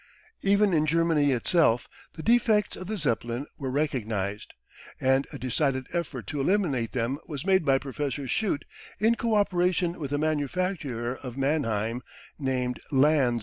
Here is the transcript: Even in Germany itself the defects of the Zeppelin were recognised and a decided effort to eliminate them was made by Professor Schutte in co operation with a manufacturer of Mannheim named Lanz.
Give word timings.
Even 0.41 0.73
in 0.73 0.87
Germany 0.87 1.29
itself 1.31 1.87
the 2.15 2.23
defects 2.23 2.75
of 2.75 2.87
the 2.87 2.97
Zeppelin 2.97 3.45
were 3.59 3.69
recognised 3.69 4.51
and 4.99 5.27
a 5.31 5.37
decided 5.37 5.85
effort 5.93 6.25
to 6.25 6.41
eliminate 6.41 6.93
them 6.93 7.19
was 7.27 7.45
made 7.45 7.63
by 7.63 7.77
Professor 7.77 8.27
Schutte 8.27 8.65
in 8.97 9.13
co 9.13 9.35
operation 9.35 9.99
with 9.99 10.11
a 10.11 10.17
manufacturer 10.17 11.17
of 11.17 11.37
Mannheim 11.37 12.01
named 12.39 12.79
Lanz. 12.91 13.39